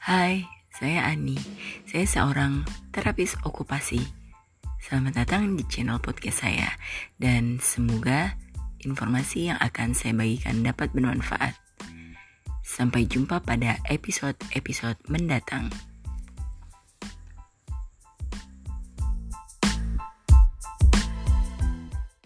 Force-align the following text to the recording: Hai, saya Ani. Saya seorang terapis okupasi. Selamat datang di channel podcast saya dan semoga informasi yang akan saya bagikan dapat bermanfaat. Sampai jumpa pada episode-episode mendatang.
Hai, 0.00 0.48
saya 0.72 1.12
Ani. 1.12 1.36
Saya 1.84 2.08
seorang 2.08 2.64
terapis 2.88 3.36
okupasi. 3.44 4.00
Selamat 4.80 5.20
datang 5.20 5.60
di 5.60 5.64
channel 5.68 6.00
podcast 6.00 6.40
saya 6.40 6.72
dan 7.20 7.60
semoga 7.60 8.32
informasi 8.80 9.52
yang 9.52 9.60
akan 9.60 9.92
saya 9.92 10.16
bagikan 10.16 10.64
dapat 10.64 10.88
bermanfaat. 10.96 11.52
Sampai 12.64 13.04
jumpa 13.04 13.44
pada 13.44 13.76
episode-episode 13.92 14.96
mendatang. 15.12 15.68